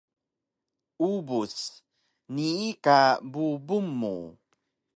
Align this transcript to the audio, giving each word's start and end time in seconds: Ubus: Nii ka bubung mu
Ubus: 1.09 1.55
Nii 2.33 2.71
ka 2.83 2.99
bubung 3.31 3.89
mu 3.99 4.15